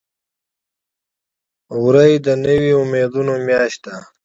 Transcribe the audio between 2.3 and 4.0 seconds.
نوي امیدونو میاشت ده.